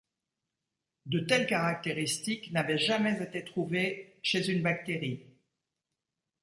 [1.05, 5.23] De telles caractéristiques n’avaient jamais été trouvées chez une bactérie.